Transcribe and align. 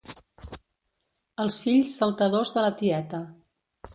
Els 1.43 1.59
fills 1.65 1.93
saltadors 2.01 2.53
de 2.57 2.65
la 2.69 2.75
tieta. 2.83 3.23